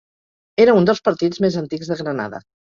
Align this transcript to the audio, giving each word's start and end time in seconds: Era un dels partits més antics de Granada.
Era 0.65 0.75
un 0.77 0.87
dels 0.91 1.03
partits 1.09 1.43
més 1.47 1.61
antics 1.63 1.95
de 1.95 2.01
Granada. 2.03 2.45